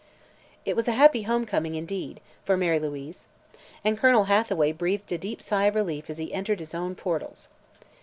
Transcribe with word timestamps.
It 0.65 0.75
was 0.75 0.87
a 0.87 0.93
happy 0.93 1.21
homecoming, 1.21 1.75
indeed, 1.75 2.21
for 2.43 2.57
Mary 2.57 2.79
Louise. 2.79 3.27
And 3.85 3.99
Colonel 3.99 4.23
Hathaway 4.23 4.71
breathed 4.71 5.11
a 5.11 5.17
deep 5.19 5.43
sigh 5.43 5.65
of 5.65 5.75
relief 5.75 6.09
as 6.09 6.17
he 6.17 6.33
entered 6.33 6.59
his 6.59 6.73
own 6.73 6.95
portals. 6.95 7.47